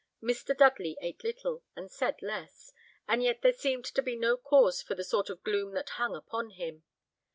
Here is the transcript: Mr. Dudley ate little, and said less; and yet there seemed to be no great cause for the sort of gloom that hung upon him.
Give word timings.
Mr. 0.19 0.57
Dudley 0.57 0.97
ate 0.99 1.23
little, 1.23 1.61
and 1.75 1.91
said 1.91 2.23
less; 2.23 2.73
and 3.07 3.21
yet 3.21 3.43
there 3.43 3.53
seemed 3.53 3.85
to 3.85 4.01
be 4.01 4.15
no 4.15 4.35
great 4.35 4.43
cause 4.45 4.81
for 4.81 4.95
the 4.95 5.03
sort 5.03 5.29
of 5.29 5.43
gloom 5.43 5.73
that 5.75 5.89
hung 5.89 6.15
upon 6.15 6.49
him. 6.49 6.81